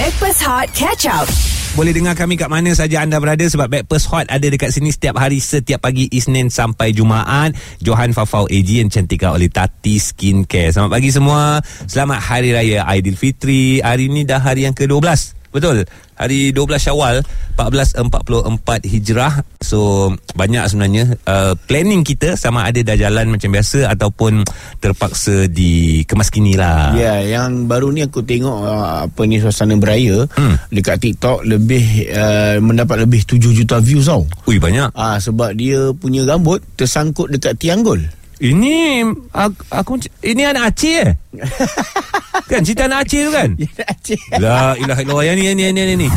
[0.00, 1.28] Backpass Hot Catch Up.
[1.76, 5.20] Boleh dengar kami kat mana saja anda berada sebab Backpast Hot ada dekat sini setiap
[5.20, 7.52] hari setiap pagi Isnin sampai Jumaat.
[7.84, 10.72] Johan Fafau AG yang cantikkan oleh Tati Skincare.
[10.72, 11.60] Selamat pagi semua.
[11.84, 13.84] Selamat Hari Raya Aidilfitri.
[13.84, 15.39] Hari ini dah hari yang ke-12.
[15.50, 15.82] Betul.
[16.14, 17.26] Hari 12 Syawal
[17.58, 19.34] 1444 Hijrah.
[19.60, 24.46] So banyak sebenarnya uh, planning kita sama ada dah jalan macam biasa ataupun
[24.78, 26.94] terpaksa dikemas kini lah.
[26.94, 30.54] Ya, yang baru ni aku tengok uh, apa ni suasana beraya Hmm.
[30.70, 34.22] dekat TikTok lebih uh, mendapat lebih 7 juta views tau.
[34.46, 34.94] Ui banyak.
[34.94, 38.00] Ah sebab dia punya rambut tersangkut dekat tiang gol.
[38.40, 39.04] Ini
[39.36, 39.92] aku, aku
[40.24, 41.12] ini anak Aceh eh?
[42.48, 43.52] kan cerita anak Aceh tu kan?
[43.60, 44.20] Ya, Aceh.
[44.40, 46.08] La ilaha illallah yang ni yang ni yang ni, yang ni.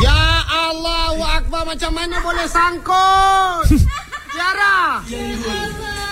[0.00, 3.76] Ya Allah Akbar macam mana boleh sangkut?
[4.32, 5.04] Tiara.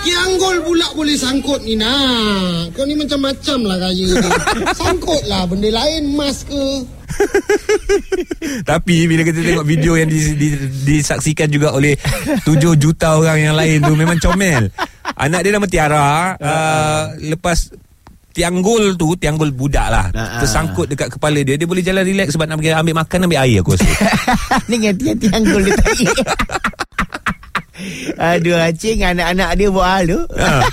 [0.05, 2.69] Kianggol pula boleh sangkut ni nak.
[2.77, 4.29] Kau ni macam-macam lah gaya ni.
[4.77, 6.65] Sangkut lah benda lain emas ke.
[8.69, 11.97] Tapi bila kita tengok video yang dis, dis, disaksikan juga oleh
[12.45, 14.69] 7 juta orang yang lain tu memang comel.
[15.15, 16.35] Anak dia nama Tiara.
[16.35, 17.71] Uh, lepas
[18.35, 20.11] tianggul tu, tianggul budak lah.
[20.11, 20.39] Ah, ah.
[20.43, 21.55] Tersangkut dekat kepala dia.
[21.55, 23.87] Dia boleh jalan relax sebab nak pergi ambil makan, ambil air aku rasa.
[24.69, 26.15] ni dengan tiang tiang gol dia tarik.
[28.35, 30.19] Aduh dengan anak-anak dia buat hal tu.
[30.35, 30.63] ha.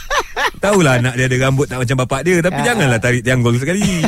[0.58, 2.36] Tahulah anak dia ada rambut tak macam bapak dia.
[2.42, 3.82] Tapi janganlah tarik tianggul sekali.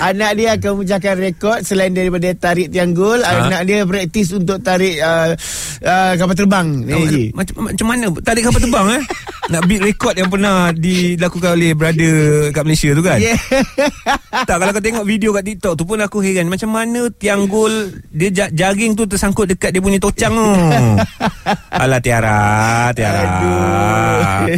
[0.00, 3.44] Anak dia akan memecahkan rekod selain daripada tarik tiang gol, Ha?
[3.44, 5.36] anak dia praktis untuk tarik uh,
[5.80, 6.66] uh, kapal terbang.
[6.80, 7.24] Ni Ji.
[7.30, 9.02] macam, macam mana tarik kapal terbang eh?
[9.52, 12.14] Nak beat rekod yang pernah dilakukan oleh brother
[12.48, 13.18] kat Malaysia tu kan?
[13.18, 13.36] Yeah.
[14.40, 17.70] Tak kalau kau tengok video kat TikTok tu pun aku heran macam mana tiang gol
[18.08, 20.46] dia ja- jaring tu tersangkut dekat dia punya tocang tu.
[21.82, 22.40] Alah Tiara,
[22.90, 23.20] Tiara.
[23.20, 24.54] Aduh.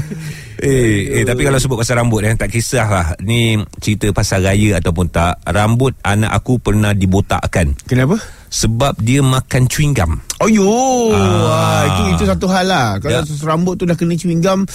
[0.62, 5.10] Eh, eh tapi kalau sebut pasal rambut eh tak kisahlah ni cerita pasal raya ataupun
[5.10, 8.22] tak rambut anak aku pernah dibotakkan Kenapa?
[8.52, 10.20] sebab dia makan chewing gum.
[10.44, 10.68] Oh yo,
[11.16, 11.48] Ah.
[11.48, 11.82] ah.
[11.88, 13.00] itu itu satu hal lah.
[13.00, 13.42] Kalau ya.
[13.48, 14.68] rambut tu dah kena chewing gum,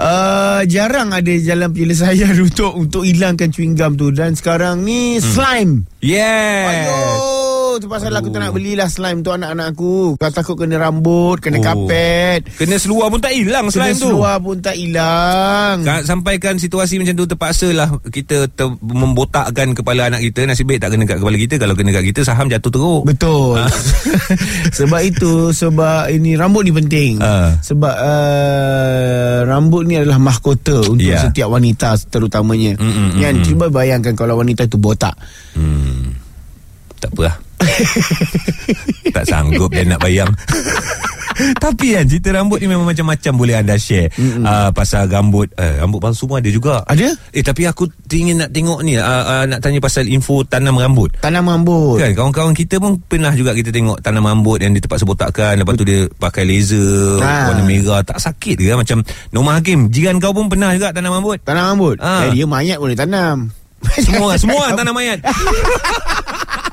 [0.00, 4.08] uh, jarang ada jalan penyelesaian untuk untuk hilangkan chewing gum tu.
[4.08, 5.22] Dan sekarang ni hmm.
[5.22, 5.72] slime.
[6.00, 7.43] Yeah.
[7.74, 10.14] Aduh, tu pasal aku tak nak belilah slime tu anak-anak aku.
[10.14, 11.62] Kalau takut kena rambut, kena Oh.
[11.64, 12.46] kapet.
[12.54, 14.14] Kena seluar pun tak hilang Kena slime tu.
[14.14, 15.82] seluar pun tak hilang.
[15.82, 20.86] Ka- sampaikan situasi macam tu terpaksa lah kita ter- membotakkan kepala anak kita nasib baik
[20.86, 23.58] tak kena kat kepala kita kalau kena kat kita saham jatuh teruk Betul.
[24.78, 27.18] sebab itu sebab ini rambut ni penting.
[27.18, 27.58] Ah.
[27.58, 31.26] Sebab uh, rambut ni adalah mahkota untuk yeah.
[31.26, 32.78] setiap wanita terutamanya.
[32.78, 33.44] Mm, mm, mm, Kan mm.
[33.44, 35.18] cuba bayangkan kalau wanita itu botak.
[35.58, 36.22] hmm.
[37.04, 37.36] Tak apa lah
[39.10, 40.30] tak sanggup dia nak bayang
[41.58, 44.06] tapi kan cerita rambut ni memang macam-macam boleh anda share
[44.40, 47.10] uh, pasal rambut uh, rambut palsu pun ada juga Ada?
[47.34, 51.10] eh tapi aku ingin nak tengok ni uh, uh, nak tanya pasal info tanam rambut
[51.18, 51.98] Tanam rambut.
[51.98, 55.74] Kan kawan-kawan kita pun pernah juga kita tengok tanam rambut yang dia terpaksa botakkan lepas
[55.74, 57.50] tu dia pakai laser Ha.
[57.50, 59.02] warna merah tak sakit ke macam
[59.34, 61.98] Norma Hakim jiran kau pun pernah juga tanam rambut Tanam rambut.
[61.98, 62.30] Ah.
[62.30, 63.50] Eh, dia mayat boleh tanam.
[63.98, 65.18] semua semua tanam mayat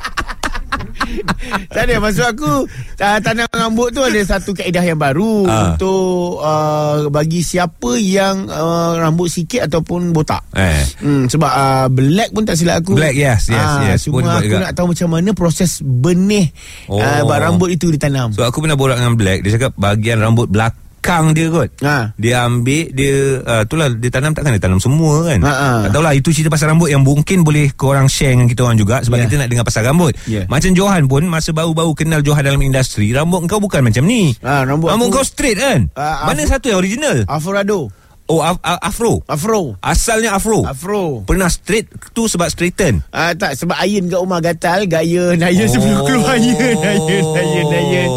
[1.68, 2.52] tak ada maksud aku
[2.97, 5.74] uh, tanam rambut tu ada satu kaedah yang baru Ah.
[5.74, 10.44] untuk uh, bagi siapa yang uh, rambut sikit ataupun botak.
[10.53, 12.94] eh Hmm, sebab uh, black pun tak silap aku.
[12.94, 14.06] Black, yes, yes, Ah, yes.
[14.06, 14.58] Pun Cuma aku juga.
[14.62, 16.50] nak tahu macam mana proses benih
[16.86, 16.97] Oh.
[16.97, 18.30] uh, rambut itu ditanam.
[18.31, 22.13] so aku pernah borak dengan Black dia cakap bahagian rambut belakang dia kot Ha.
[22.16, 25.69] dia ambil dia uh, itulah dia tanam takkan dia tanam semua kan Ha, ha.
[25.84, 29.01] tak tahulah itu cerita pasal rambut yang mungkin boleh korang share dengan kita orang juga
[29.01, 29.25] sebab Yeah.
[29.25, 30.45] kita nak dengar pasal rambut Yeah.
[30.47, 34.61] macam Johan pun masa baru-baru kenal Johan dalam industri rambut kau bukan macam ni Ah,
[34.61, 37.90] rambut rambut aku- kau straight kan Ah, mana satu yang original Afrado.
[38.31, 39.75] Oh af- af- afro Afro.
[39.80, 41.28] asalnya afro Afro.
[41.28, 45.68] pernah straight tu sebab straighten Ah tak sebab iron kat rumah gatal, gaya naya oh.
[45.68, 48.12] sebelum keluar iron, iron, iron, iron.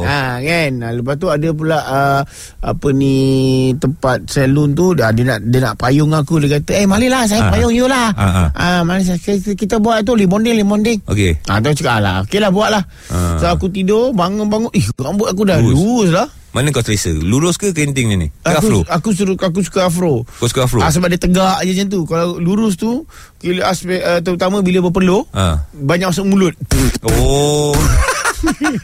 [0.00, 0.72] Ha kan.
[0.80, 2.20] Ah, lepas tu ada pula uh,
[2.60, 3.14] apa ni
[3.76, 7.44] tempat salon tu dia, dia nak dia nak payung aku dia kata, "Eh marilah saya
[7.44, 7.50] Ah.
[7.52, 8.48] payung you lah." Ah, ah.
[8.54, 11.02] Ah mari kita, kita buat tu limonding limonding.
[11.04, 11.36] Okey.
[11.44, 12.82] Ah tu cakap lah, okeylah buat lah.
[13.10, 13.36] Ah.
[13.36, 16.28] So aku tidur, bangun-bangun, ih rambut aku dah lurus lah.
[16.48, 17.12] Mana kau selesa?
[17.12, 18.28] Lurus ke kerinting ni?
[18.40, 18.80] Ke afro?
[18.82, 20.24] Aku, aku suruh aku suka afro.
[20.24, 20.80] Kau suka afro?
[20.80, 22.00] Ah sebab dia tegak je macam tu.
[22.04, 23.04] Kalau lurus tu,
[23.38, 25.68] bila aspek uh, terutama bila berpeluh, Ha.
[25.72, 26.56] banyak masuk mulut.
[27.04, 27.76] Oh.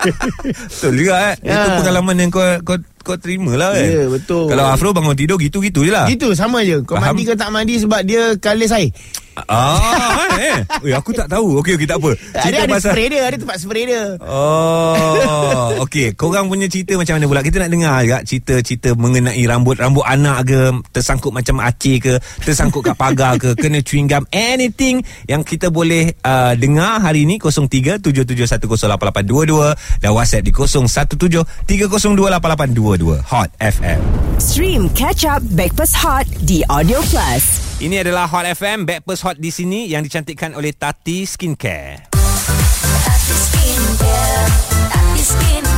[0.44, 1.34] Betul juga eh.
[1.40, 1.78] Itu Ya.
[1.78, 3.86] pengalaman yang kau kau kau terima lah kan.
[3.86, 4.50] Ya, betul.
[4.50, 6.04] Kalau afro bangun tidur gitu-gitu je lah.
[6.04, 7.14] Gitu sama je Kau Faham.
[7.14, 8.88] mandi ke tak mandi Sebab dia colour saya
[9.34, 10.62] Ah, eh.
[10.86, 11.58] Ui, aku tak tahu.
[11.58, 12.14] Okey, okey, tak apa.
[12.46, 16.14] Dia ada spray dia Ada tempat spray dia Oh, okey.
[16.14, 17.42] Korang punya cerita macam mana pula?
[17.42, 19.74] Kita nak dengar juga cerita-cerita mengenai rambut.
[19.78, 25.02] Rambut anak ke, tersangkut macam Aceh ke, tersangkut kat pagar ke, kena chewing gum, anything
[25.26, 33.26] yang kita boleh uh, dengar hari ni 0377108822 dan WhatsApp di 0173028822.
[33.26, 33.98] Hot FM.
[34.38, 37.73] Stream Catch Up Backpass Hot di Audio Plus.
[37.84, 42.08] Ini adalah Hot FM Backpast Hot di sini yang dicantikkan oleh Tati Skincare.
[42.08, 44.48] Tati Skincare,
[44.88, 45.73] Tati Skincare,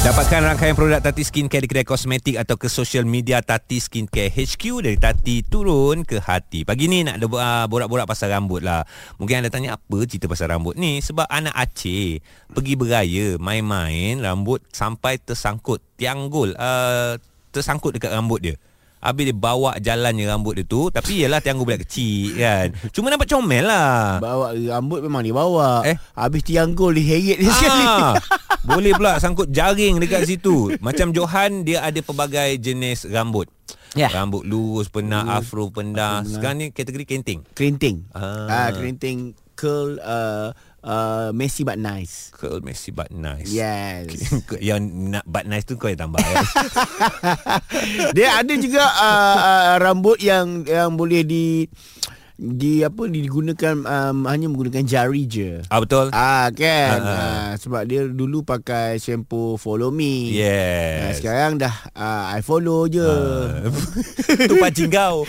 [0.00, 4.80] Dapatkan rangkaian produk Tati Skincare di kedai kosmetik atau ke social media Tati Skincare HQ
[4.80, 6.64] dari Tati turun ke hati.
[6.64, 8.80] Pagi ni nak ada uh, borak-borak pasal rambut lah.
[9.20, 11.04] Mungkin anda tanya apa cerita pasal rambut ni?
[11.04, 12.16] Sebab anak Aceh
[12.48, 16.56] pergi beraya, main-main, rambut sampai tersangkut tiang gol.
[16.56, 17.20] Uh,
[17.52, 18.56] tersangkut dekat rambut dia.
[19.04, 23.32] Habis dia bawa jalannya rambut dia tu Tapi yelah tiang budak kecil kan Cuma nampak
[23.32, 25.96] comel lah Bawa rambut memang dia bawa Eh?
[26.12, 28.12] Habis tiang gol dia heret dia sekali Ah,
[28.64, 30.76] boleh pula sangkut jaring dekat situ.
[30.84, 33.48] Macam Johan dia ada pelbagai jenis rambut.
[33.98, 34.06] Ya.
[34.06, 36.22] Rambut lurus, pernah afro, pernah.
[36.22, 37.42] Sekarang ni kategori kenting.
[37.58, 38.46] Kerinting Ah.
[38.46, 38.68] ah.
[38.70, 43.52] Kerinting curl uh, uh, Messy but nice Curl messy but nice.
[43.52, 44.08] Yes
[44.72, 46.36] yang nak but nice tu kau yang tambah ya.
[48.16, 51.68] Dia ada juga uh, uh, rambut yang yang boleh di
[52.40, 55.60] di apa digunakan um, hanya menggunakan jari je.
[55.68, 56.08] ah betul?
[56.16, 56.96] Ah kan.
[56.96, 57.20] Ah, ah.
[57.20, 60.32] Ah, sebab dia dulu pakai shampoo Follow Me.
[60.32, 61.20] Ah, Yes.
[61.20, 63.04] sekarang dah uh, I follow je.
[63.04, 63.68] Ah.
[64.48, 65.28] tu pancing kau.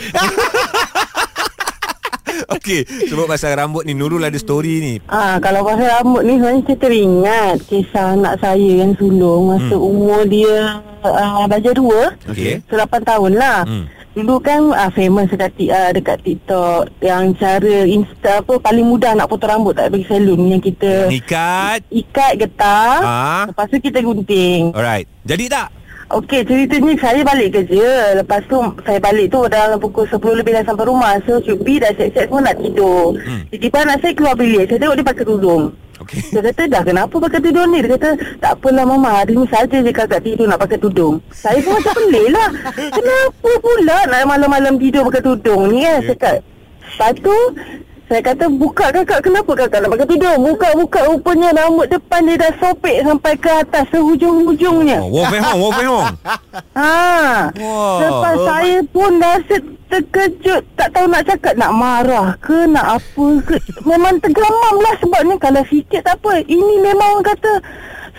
[2.56, 4.94] Okey, sebab pasal rambut ni Nurul ada story ni.
[5.04, 9.88] Ah, kalau pasal rambut ni sebenarnya saya teringat kisah anak saya yang sulung masa hmm.
[9.92, 12.16] umur dia uh, belajar dua.
[12.32, 12.64] Okey.
[12.72, 13.68] So 8 tahun lah.
[13.68, 13.84] Hmm.
[14.12, 19.24] Dulu kan uh, famous dekat, uh, dekat TikTok yang cara insta apa paling mudah nak
[19.24, 21.80] potong rambut tak pergi salon yang kita Nikat.
[21.88, 23.00] ikat getah.
[23.00, 23.42] Ah.
[23.48, 24.76] Lepas tu kita gunting.
[24.76, 25.08] Alright.
[25.24, 25.72] Jadi tak?
[26.12, 28.12] Okey, ceritanya saya balik kerja.
[28.20, 31.16] Lepas tu saya balik tu dalam pukul 10 lebih dah sampai rumah.
[31.24, 33.16] So Syubi dah siap-siap semua nak tidur.
[33.16, 33.48] Hmm.
[33.48, 34.68] Tiba-tiba anak saya keluar bilik.
[34.68, 35.64] Saya tengok dia pakai tudung.
[36.02, 36.20] Okey.
[36.34, 37.78] Dia kata dah kenapa pakai tudung ni?
[37.80, 38.10] Dia kata
[38.42, 39.10] tak apalah mama.
[39.22, 41.22] Hari ni saja je kakak tidur nak pakai tudung.
[41.30, 42.48] Saya pun macam pelik lah.
[42.98, 46.36] Kenapa pula nak malam-malam tidur pakai tudung ni kan Saya cakap?
[46.92, 47.36] Lepas tu
[48.12, 52.52] saya kata buka kakak kenapa kakak nak pakai tudung Buka-buka rupanya rambut depan dia dah
[52.60, 56.12] sopek sampai ke atas sehujung-hujungnya Oh, Wo Fei Hong, Wo Fei Hong.
[56.76, 56.92] Ha.
[57.56, 57.96] Wah.
[58.04, 59.56] Lepas Oh, saya pun rasa
[59.88, 60.62] terkejut.
[60.76, 63.56] Tak tahu nak cakap nak marah ke nak apa ke.
[63.84, 66.44] Memang tergelamam lah sebabnya kalau sikit tak apa.
[66.44, 67.52] Ini memang orang kata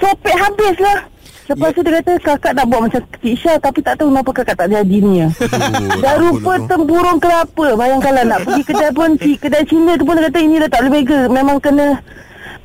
[0.02, 1.06] sopek habis lah.
[1.44, 4.56] Lepas tu dia kata kakak nak buat macam Cik Syah tapi tak tahu kenapa kakak
[4.56, 5.28] tak jadi ni.
[6.04, 7.68] Dah rupa tempurung kelapa.
[7.76, 10.80] Bayangkanlah nak pergi kedai pun ci- kedai Cina tu pun dia kata ini dah tak
[10.82, 11.20] boleh bega.
[11.28, 12.00] Memang kena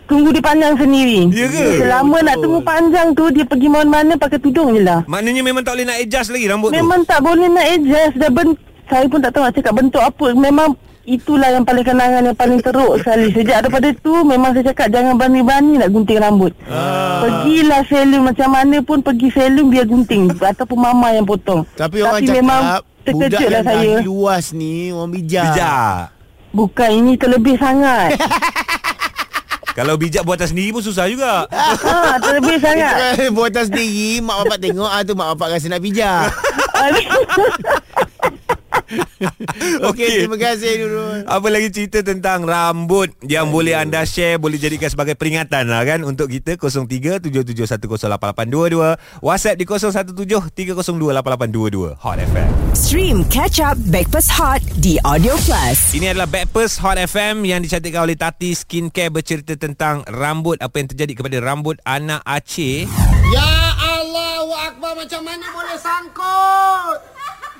[0.06, 1.26] tunggu dipanjang sendiri.
[1.28, 1.64] Ya ke?
[1.78, 5.02] Selama nak tunggu panjang tu dia pergi mana-mana pakai tudung je lah.
[5.04, 6.78] Maknanya memang tak boleh nak adjust lagi rambut tu.
[6.78, 8.48] Memang tak boleh nak adjust dah ben
[8.88, 10.26] saya pun tak tahu nak cakap bentuk apa.
[10.32, 10.68] Memang
[11.08, 13.32] itulah yang paling kenangan yang paling teruk sekali.
[13.32, 16.52] Sejak daripada tu memang saya cakap jangan berani-berani nak gunting rambut.
[16.68, 17.24] Ah.
[17.24, 21.64] Pergilah salon macam mana pun pergi salon biar gunting ataupun mama yang potong.
[21.72, 23.92] Tapi orang Tapi cakap memang budak terkejut yang lah saya.
[23.96, 25.44] dah luas ni orang bijak.
[25.56, 25.96] Bijak.
[26.48, 28.08] Bukan ini terlebih sangat.
[29.78, 31.46] Kalau bijak buatan sendiri pun susah juga.
[31.54, 32.94] ha, terlebih sangat.
[33.14, 36.34] Kan buatan sendiri Mak bapak tengok ah tu mak bapak rasa nak bijak.
[39.90, 41.24] Okey, terima kasih Nurul.
[41.26, 46.04] Apa lagi cerita tentang rambut yang boleh anda share, boleh jadikan sebagai peringatan lah kan
[46.06, 51.94] untuk kita 0377108822, WhatsApp di 0173028822.
[51.98, 52.50] Hot FM.
[52.74, 55.94] Stream Catch Up Backpass Hot di Audio Plus.
[55.94, 60.88] Ini adalah Backpast Hot FM yang dicantikkan oleh Tati Skincare bercerita tentang rambut apa yang
[60.90, 62.86] terjadi kepada rambut anak Aceh.
[63.28, 66.98] Ya Allah Akbar macam mana boleh sangkut?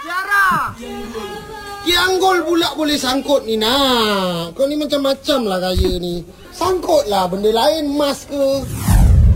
[0.03, 0.73] Tiara.
[1.89, 4.53] Kianggol pula boleh sangkut ni nak.
[4.53, 6.21] Kau ni macam-macam lah gaya ni.
[6.53, 8.61] Sangkut lah benda lain emas ke.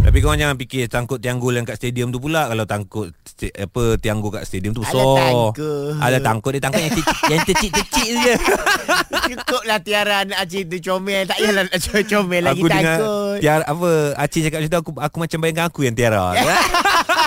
[0.04, 3.16] Tapi kau jangan fikir tangkut tianggul yang kat stadium tu pula kalau tangkut
[3.56, 5.16] apa tianggul kat stadium tu Ada besar.
[5.16, 5.92] tangkut.
[5.96, 8.34] Ada tangkut dia tangkut yang kecil yang kecil-kecil je.
[9.32, 11.24] Cukup lah Tiara anak Aceh tu comel.
[11.24, 13.36] Tak payahlah nak comel lagi aku dengar takut.
[13.40, 13.90] Tiara apa
[14.20, 16.36] Aceh cakap macam tu aku aku macam bayangkan aku yang Tiara.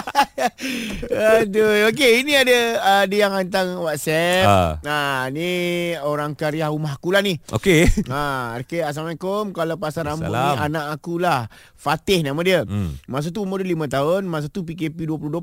[1.42, 4.46] Aduh, okey ini ada uh, dia yang hantar WhatsApp.
[4.46, 4.72] Ah.
[4.82, 5.50] Nah, ni
[5.98, 7.38] orang karya rumah aku lah ni.
[7.52, 7.88] Okey.
[8.08, 10.58] Ha, okey Assalamualaikum Kalau pasal rambut ni.
[10.58, 12.98] Anak aku lah Fatih nama dia Hmm.
[13.06, 15.38] Masa tu umur dia 5 tahun Masa tu PKP 2020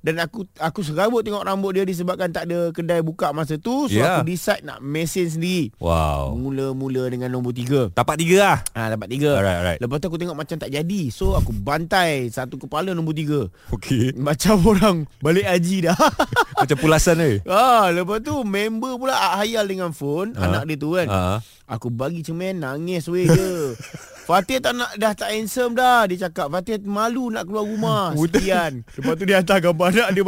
[0.00, 3.96] Dan aku aku serabut tengok rambut dia Disebabkan tak ada kedai buka masa tu So
[3.96, 4.16] Ya.
[4.16, 6.34] aku decide nak mesin sendiri Wow.
[6.34, 8.58] Mula-mula dengan nombor 3 Tapak tiga lah.
[8.72, 9.30] Ha, dapat tiga.
[9.34, 9.78] Alright, alright.
[9.78, 11.02] Lepas tu aku tengok macam tak jadi.
[11.10, 13.48] So aku bantai satu kepala nombor tiga.
[13.70, 13.89] Okey.
[14.26, 15.98] Macam orang balik haji dah.
[16.60, 17.32] Macam pulasan ni.
[17.44, 20.46] Ah, lepas tu member pula hayal dengan phone Ah.
[20.46, 21.08] anak dia tu kan.
[21.08, 21.38] Ah.
[21.66, 23.54] Aku bagi cemen nangis weh dia.
[24.30, 26.06] Fatih tak nak dah tak handsome dah.
[26.06, 28.14] Dia cakap Fatih malu nak keluar rumah.
[28.14, 28.86] Sekian.
[28.94, 30.22] Lepas tu dia hantar gambar anak dia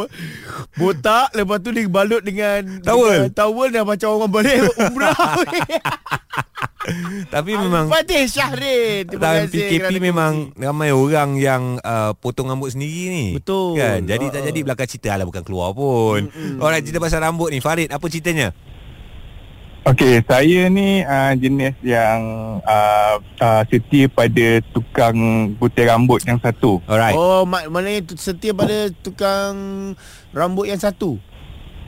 [0.73, 1.29] botak.
[1.33, 3.31] Lepas tu dia balut dengan Towel.
[3.31, 5.15] dengan towel dah macam orang balik umrah.
[7.31, 9.07] Tapi memang Fatih Syahrin.
[9.07, 10.63] Terima Dalam kasih PKP memang kongsi.
[10.67, 13.27] ramai orang yang uh, potong rambut sendiri ni.
[13.39, 13.79] Betul.
[13.79, 14.03] Kan?
[14.05, 14.49] Jadi tak Ha-ha.
[14.51, 16.27] jadi belakang cerita lah bukan keluar pun.
[16.27, 16.59] Mm-mm.
[16.59, 17.63] Orang cerita pasal rambut ni.
[17.63, 18.51] Farid, apa ceritanya?
[19.83, 22.23] Okey, saya ni uh, jenis yang
[22.63, 25.15] uh, uh, setia pada tukang
[25.59, 26.79] gunting rambut yang satu.
[26.87, 27.19] Alright.
[27.19, 29.55] Oh, mak, maknanya setia pada tukang
[30.31, 31.19] rambut yang satu.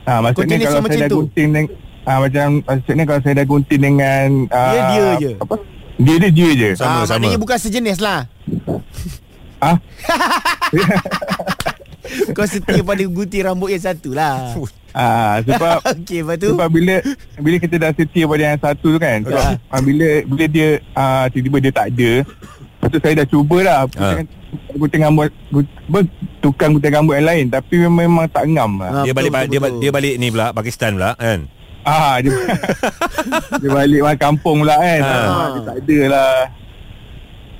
[0.03, 1.19] Ah, maksudnya kalau macam saya dah tu?
[1.23, 1.65] gunting dengan
[2.05, 5.31] ah, macam maksudnya kalau saya dah gunting dengan ah, Dia dia je.
[5.37, 5.55] Apa?
[5.95, 6.69] Dia dia dia je.
[6.75, 7.17] Sama, ah, sama.
[7.19, 8.19] Maknanya bukan sejenis lah.
[9.57, 9.77] Ah,
[12.31, 14.53] Kau setia pada gunting rambut yang satu lah.
[14.93, 16.53] ah sebab Okey, lepas tu.
[16.53, 16.95] sebab bila
[17.35, 19.25] bila kita dah setia pada yang satu tu kan.
[19.25, 19.55] Sebab Ah.
[19.69, 22.11] ah, bila bila dia ah, tiba-tiba dia tak ada.
[22.21, 24.13] Lepas tu saya dah cubalah Ah.
[24.13, 24.27] gunting,
[24.77, 25.99] gunting rambut gut, apa,
[26.39, 28.89] tukang gunting rambut yang lain tapi memang, memang tak ngam lah.
[28.91, 29.79] Ah, dia betul, balik betul, dia, betul.
[29.81, 31.39] dia balik ni pula Pakistan pula kan.
[31.85, 32.33] Ah dia,
[33.61, 35.01] dia balik mana kampung pula kan.
[35.05, 35.13] Ah.
[35.13, 35.47] Ah.
[35.53, 36.33] dia tak ada lah.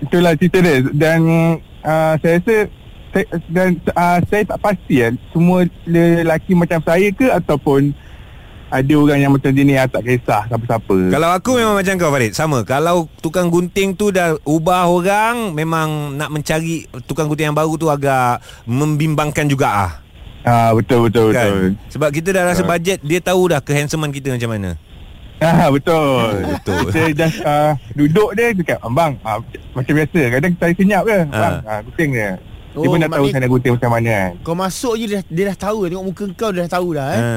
[0.02, 1.20] Itulah cerita dia dan
[1.86, 2.58] uh, saya rasa
[3.14, 7.94] saya, dan uh, saya tak pasti kan semua lelaki macam saya ke ataupun
[8.66, 10.98] ada orang yang macam ni yang tak kisah siapa-siapa.
[11.14, 16.18] Kalau aku memang macam kau Farid Sama Kalau tukang gunting tu dah ubah orang Memang
[16.18, 20.05] nak mencari Tukang gunting yang baru tu agak Membimbangkan juga ah
[20.46, 21.50] Ah betul betul kan?
[21.50, 21.70] betul.
[21.90, 22.70] Sebab kita dah rasa Ah.
[22.70, 24.72] bajet Dia tahu dah kehandsoman kita macam mana
[25.36, 26.32] Ah betul.
[26.54, 26.88] Betul.
[26.88, 29.44] Kita just uh, duduk dia cakap abang ah,
[29.76, 31.20] macam biasa kadang saya senyap je.
[31.28, 32.32] Bang ah, gunting dia.
[32.72, 34.32] Dia Oh, pun dah tahu saya nak gunting macam mana kan.
[34.42, 37.20] Kau masuk je dia, dia dah tahu Tengok muka kau dia dah tahu dah eh.
[37.20, 37.32] ha.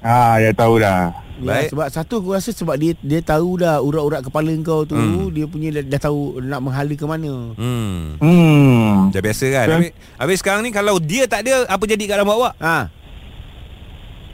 [0.00, 1.00] Ah dia tahu dah.
[1.34, 1.68] Ya, Baik.
[1.70, 5.26] sebab satu aku rasa sebab dia dia tahu dah urat-urat kepala kau tu Hmm.
[5.28, 7.32] dia punya dah, dah tahu nak menghala ke mana.
[7.58, 8.71] Hmm Hmm.
[9.08, 9.76] Dah biasa kan Betul.
[9.76, 12.54] habis, habis sekarang ni Kalau dia tak ada Apa jadi kat rambut awak?
[12.58, 12.76] Ha.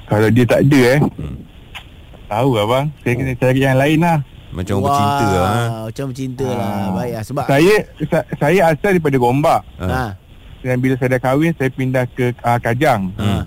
[0.07, 1.01] Kalau dia tak ada eh.
[1.01, 1.37] Hmm.
[2.29, 2.87] Tahu lah bang.
[2.99, 4.19] Saya kena cari yang lain lah.
[4.49, 5.63] Macam orang bercinta lah ha?
[5.85, 6.65] Macam bercinta lah.
[6.65, 6.89] Ah.
[6.95, 7.75] Baik lah sebab Saya
[8.05, 9.61] sa- saya asal daripada Gombak.
[9.77, 9.87] Ha.
[9.87, 10.05] ha.
[10.59, 13.13] Dan bila saya dah kahwin saya pindah ke uh, Kajang.
[13.15, 13.45] Hmm.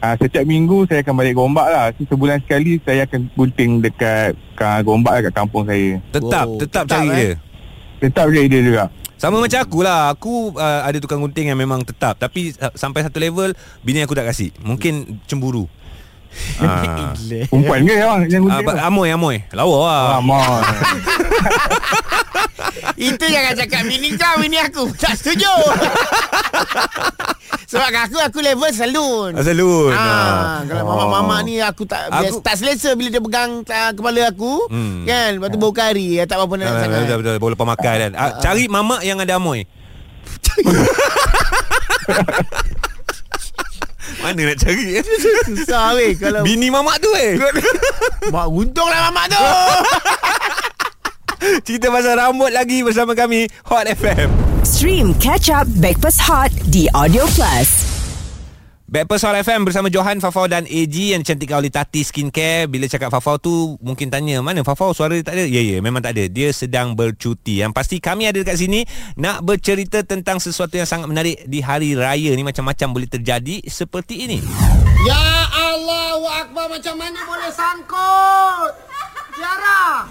[0.00, 1.84] Uh, setiap minggu saya akan balik Gombak lah.
[1.92, 6.00] So, sebulan sekali saya akan gunting dekat uh, Gombak lah kat kampung saya.
[6.10, 7.16] Tetap Oh, Tetap tetap, cari eh?
[7.16, 7.32] dia
[8.00, 8.84] Tetap je dia juga.
[9.20, 12.16] Sama macam aku lah Aku uh, ada tukang gunting yang memang tetap.
[12.16, 13.52] Tapi uh, sampai satu level
[13.84, 14.48] Bini aku tak kasih.
[14.64, 15.68] Mungkin cemburu.
[16.62, 17.10] Ah.
[17.50, 18.80] Perempuan ke yang, Ah, gunting tu?
[18.80, 19.36] Amoy Amoy.
[19.52, 19.76] Lawa.
[19.76, 20.62] Lah Ah, mon.
[22.96, 24.82] Itu jangan cakap bini kau bini aku.
[24.96, 25.48] Tak setuju.
[27.66, 29.30] sebab aku aku level salon.
[29.32, 30.86] Ah, Salon Ah, kalau Oh.
[30.92, 34.64] mama-mama ni aku tak Aku- aku, tak selesa bila dia pegang uh, kepala aku.
[34.66, 35.04] Hmm.
[35.04, 35.38] Kan?
[35.38, 36.98] Lepas tu bau kari, tak apa-apa nak Ah, sangat.
[37.00, 39.64] betul, betul, Boleh lepas makan kan ah, Cari mamak yang ada amoy
[44.20, 45.02] Mana nak cari eh?
[45.46, 47.38] Susah weh kalau Bini mamak tu eh
[48.28, 49.36] mak untunglah mamak tu.
[51.66, 54.28] Cerita pasal rambut lagi bersama kami Hot FM
[54.60, 57.88] Stream Catch Up Backpass Hot di Audio Plus.
[58.90, 62.66] Backpast Hot FM bersama Johan, Fafau dan AG yang dicantikkan oleh Tati Skincare.
[62.66, 65.46] Bila cakap Fafau tu mungkin tanya, mana Fafau suara dia tak ada?
[65.46, 66.26] Ya, ya, memang tak ada.
[66.26, 67.62] Dia sedang bercuti.
[67.62, 68.82] Yang pasti kami ada dekat sini
[69.14, 72.42] nak bercerita tentang sesuatu yang sangat menarik di hari raya ni.
[72.42, 74.42] Macam-macam boleh terjadi seperti ini.
[75.06, 78.74] Ya Allahu Akbar macam mana boleh sangkut?
[79.38, 80.10] Tiara.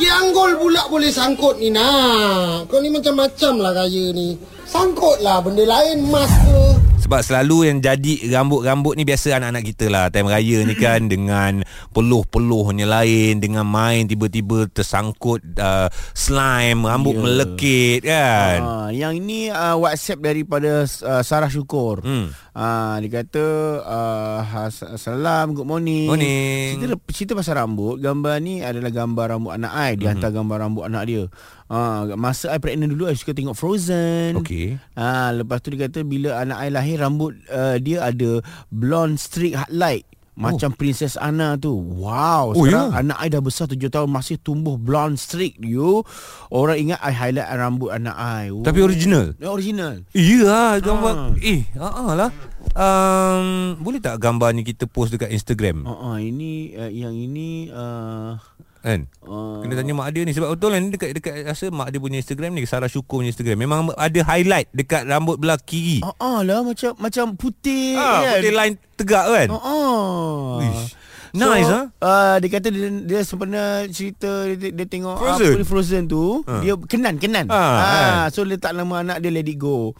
[0.00, 2.72] Kianggol pula boleh sangkut ni nak.
[2.72, 4.32] Kau ni macam-macam lah gaya ni.
[4.64, 6.79] Sangkutlah benda lain emas ke.
[7.00, 11.64] Sebab selalu yang jadi rambut-rambut ni biasa anak-anak kita lah Time raya ni kan dengan
[11.90, 17.20] peluh-peluhnya lain Dengan main tiba-tiba tersangkut uh, slime Rambut Ya.
[17.20, 22.02] melekit kan Ah, yang ini uh, WhatsApp daripada uh, Sarah Syukur.
[22.02, 22.34] Hmm.
[22.50, 23.46] Ah, dia kata
[23.86, 26.10] uh, salam good morning.
[26.10, 26.74] Morning.
[26.78, 30.84] Cerita cerita pasal rambut, gambar ni adalah gambar rambut anak I, dia hantar gambar rambut
[30.86, 31.22] anak dia.
[31.70, 34.34] Ah, masa I pregnant dulu I suka tengok Frozen.
[34.42, 34.74] Okey.
[34.92, 39.54] Ah, lepas tu dia kata bila anak I lahir rambut uh, dia ada blonde streak
[39.54, 40.02] highlight.
[40.40, 41.68] Macam Princess Anna tu
[42.00, 43.02] Wow Oh, Sekarang ya?
[43.04, 46.00] anak I dah besar 7 tahun Masih tumbuh blonde streak you
[46.48, 48.64] Orang ingat I highlight rambut anak I oh.
[48.64, 51.30] Tapi original Dia original Iya lah gambar Ah.
[51.36, 52.30] Eh uh lah
[52.72, 57.48] um, Boleh tak gambar ni kita post dekat Instagram uh, uh, Ini uh, Yang ini
[57.68, 58.40] uh,
[58.80, 62.00] Kan uh, Kena tanya mak dia ni Sebab betul kan Dekat, dekat rasa mak dia
[62.00, 66.16] punya Instagram ni Sarah Syukur punya Instagram Memang ada highlight Dekat rambut belah kiri uh,
[66.16, 70.64] uh, lah Macam Macam putih ah, kan Putih line tegak kan uh, uh.
[70.64, 70.96] Ish.
[71.30, 71.84] Nice, ah.
[72.02, 75.54] uh, Dia kata dia, dia sebenarnya cerita dia, dia tengok Frozen?
[75.60, 76.64] ni Frozen tu Ah.
[76.64, 79.92] Dia kenan Kenan Ah, ah, So letak nama anak dia Let It Go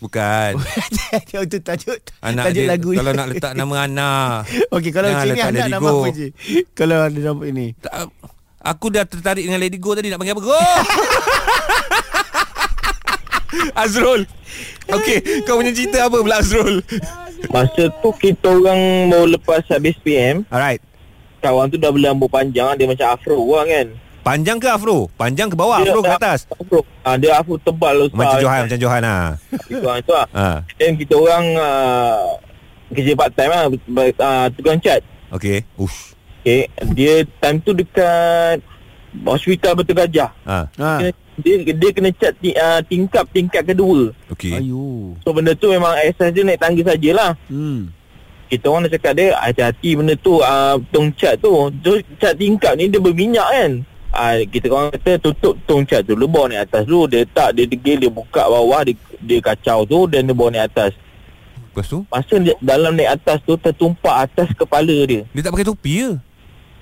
[0.00, 0.56] Bukan.
[1.28, 3.18] Dia itu tajuk Anak Tajuk dia lagu Kalau ni.
[3.20, 6.26] nak letak nama anak Okey kalau sini anak nama apa je?
[6.72, 8.08] Kalau ada nama ini tak,
[8.60, 10.42] Aku dah tertarik dengan Lady Go tadi Nak panggil apa?
[10.42, 10.56] Go!
[13.76, 14.24] Azrul!
[14.88, 16.80] Okey Kau punya cerita apa pula Azrul?
[17.52, 20.80] Masa tu kita orang mau lepas habis PM Alright.
[21.40, 23.86] Kawan tu dah beli rambut panjang Dia macam afro orang kan
[24.20, 25.08] Panjang ke afro?
[25.16, 25.80] Panjang ke bawah?
[25.80, 26.44] Dia Afro ke atas?
[26.52, 26.80] Afro.
[27.04, 30.48] Ha, Dia afro tebal Macam Johan Macam Johan lah Itu, itu lah ha.
[30.76, 32.36] Dan kita orang uh,
[32.92, 35.00] Kerja part time lah uh, Tukang cat.
[35.32, 35.64] Okey.
[35.80, 36.12] Ush.
[36.44, 38.60] Okay Dia time tu dekat
[39.24, 40.68] Hospital Betul Gajah ha.
[40.68, 40.92] ha.
[41.40, 44.12] dia, dia kena cat uh, tingkap tingkat kedua.
[44.30, 44.54] Okey.
[44.54, 47.34] Ayu So benda tu memang asas dia naik tangga sajalah.
[47.48, 47.90] Hmm.
[48.50, 51.50] kita orang dah cakap dia hati-hati benda tu uh, tong cat tu.
[51.82, 53.72] So, cat tingkap ni dia berminyak kan
[54.14, 57.10] uh, kita orang kata tutup tong cat tu lu bawa naik atas dulu.
[57.10, 60.66] Dia tak dia degil dia buka bawah dia, dia kacau tu dan dia bawa naik
[60.70, 60.92] atas.
[61.70, 62.02] Lepas tu?
[62.10, 65.22] Masa dia, dalam naik atas tu tertumpak atas kepala dia.
[65.30, 66.10] Dia tak pakai topi ke?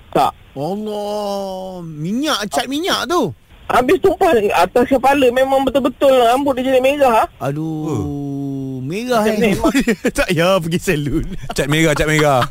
[0.09, 0.33] tak.
[0.57, 3.31] Allah Minyak Cat minyak tu?
[3.69, 7.47] Habis tumpah atas kepala memang betul-betul rambut dia jadi merah ah.
[7.47, 8.48] Aduh
[8.89, 9.53] Merah Macam eh.
[9.53, 9.73] Memang.
[10.17, 11.25] Tak ya pergi salon.
[11.51, 12.41] Cat merah Cat merah.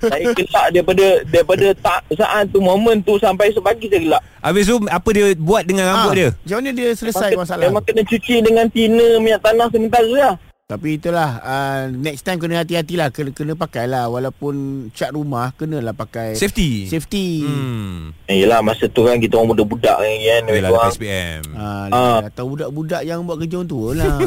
[0.00, 4.22] Saya gelak daripada daripada tak saat tu momen tu sampai esok pagi saya gelak.
[4.40, 6.28] Habis tu Apa dia buat dengan rambut Ah, dia?
[6.34, 7.62] Macam mana dia selesai Maka- masalah?
[7.62, 10.34] Memang kena cuci dengan tina minyak tanah sementara lah.
[10.64, 14.08] Tapi itulah uh, Next time kena hati-hatilah Kena, kena pakai lah.
[14.08, 14.54] Walaupun
[14.90, 16.88] cat rumah Kenalah pakai Safety.
[16.88, 17.44] Safety.
[17.44, 18.16] Hmm.
[18.24, 20.42] Eh, yelah masa tu kan kita orang budak-budak kan kan.
[20.48, 22.18] Yelah lepas SPM Ah, Ah.
[22.18, 24.16] uh, Tahu budak-budak yang buat kerja orang tua lah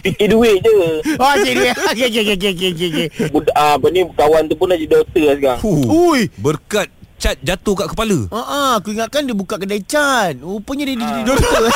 [0.00, 0.76] Fikir duit je.
[1.14, 1.52] Oh okay
[1.90, 3.06] okay okay okay okay, okay, okay.
[3.28, 5.58] Budak, ah, apa ni kawan tu pun dah jadi doktor lah sekarang.
[5.60, 5.82] Huh.
[6.08, 10.36] Ui Berkat cat jatuh kat kepala Ah, uh aku ingatkan dia buka kedai cat.
[10.36, 11.62] Rupanya dia jadi doktor.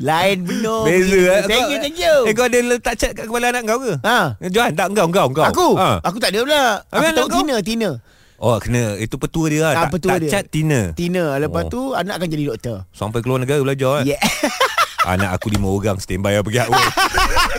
[0.00, 0.82] Lain benar.
[0.84, 1.42] Beza eh.
[1.44, 2.14] Thank Kau- you, thank you.
[2.24, 3.94] Eh kau ada letak cat kat kepala anak kau ke?
[4.00, 4.18] Ha.
[4.44, 5.68] Johan tak engkau engkau engkau Aku?
[5.74, 5.98] ha.
[6.00, 6.64] Aku tak ada pula.
[6.88, 7.28] Aku tahu?
[7.32, 7.90] Tina, Tina.
[8.38, 10.30] Oh kena Itu petua dia lah Ah, Tak, petua tak dia.
[10.30, 11.34] cat Tina Tina.
[11.36, 11.68] Lepas Oh.
[11.68, 12.76] tu anak akan jadi doktor.
[12.90, 14.14] Sampai keluar negara belajar eh.
[14.14, 14.22] Yeah.
[15.08, 16.92] Anak aku lima orang Standby lah pergi Outward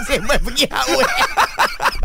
[0.05, 1.01] Sembang pergi haul.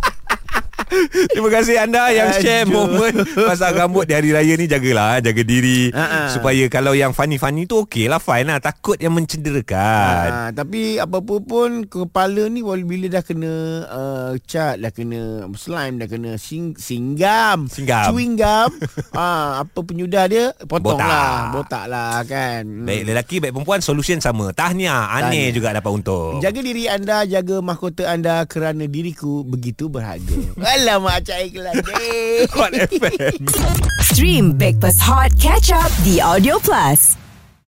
[1.33, 2.87] Terima kasih anda yang share Aduh.
[2.87, 6.30] momen pasal rambut di hari raya ni jagalah jaga diri Ha-ha.
[6.30, 10.26] supaya kalau yang funny-funny tu okey lah fine lah takut yang mencederakan.
[10.28, 13.52] Ha, tapi apa-apa pun kepala ni bila dah kena
[13.87, 15.20] uh, cat, dah kena
[15.54, 18.11] slime, dah kena sing, singgam, Singgam.
[18.11, 18.70] chewing gum,
[19.16, 21.09] ha, apa penyudah dia potong Botak.
[21.09, 22.62] lah, botak lah kan.
[22.66, 22.85] Hmm.
[22.85, 24.50] Baik lelaki baik perempuan solution sama.
[24.50, 25.54] Tahniah, aneh Tahniah.
[25.54, 26.38] juga dapat untung.
[26.40, 30.37] Jaga diri anda, jaga mahkota anda kerana diriku begitu berharga.
[30.85, 31.81] Alamak, Cak Ikhlas.
[32.05, 32.47] Eh.
[32.53, 33.49] Hot FM.
[34.03, 37.16] Stream Breakfast Hot Catch Up The Audio Plus.